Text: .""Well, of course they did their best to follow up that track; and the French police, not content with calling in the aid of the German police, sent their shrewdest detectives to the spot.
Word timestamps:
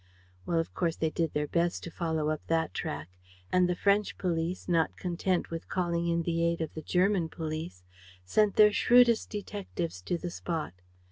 .""Well, 0.47 0.57
of 0.59 0.73
course 0.73 0.95
they 0.95 1.11
did 1.11 1.33
their 1.33 1.45
best 1.47 1.83
to 1.83 1.91
follow 1.91 2.29
up 2.31 2.41
that 2.47 2.73
track; 2.73 3.07
and 3.51 3.69
the 3.69 3.75
French 3.75 4.17
police, 4.17 4.67
not 4.67 4.97
content 4.97 5.51
with 5.51 5.69
calling 5.69 6.07
in 6.07 6.23
the 6.23 6.43
aid 6.43 6.59
of 6.59 6.73
the 6.73 6.81
German 6.81 7.29
police, 7.29 7.83
sent 8.25 8.55
their 8.55 8.73
shrewdest 8.73 9.29
detectives 9.29 10.01
to 10.01 10.17
the 10.17 10.31
spot. 10.31 10.73